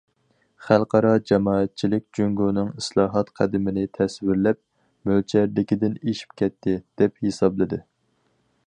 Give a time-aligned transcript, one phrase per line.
[0.67, 4.61] خەلقئارا جامائەتچىلىك جۇڭگونىڭ ئىسلاھات قەدىمىنى تەسۋىرلەپ،«
[5.11, 7.83] مۆلچەردىكىدىن ئېشىپ كەتتى»، دەپ ھېسابلىدى.